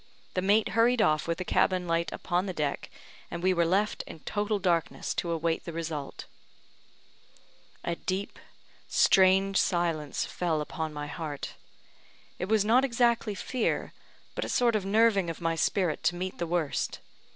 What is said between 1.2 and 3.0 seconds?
with the cabin light upon the deck,